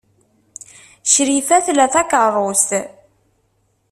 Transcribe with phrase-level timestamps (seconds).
[1.13, 2.69] Crifa tla takeṛṛust.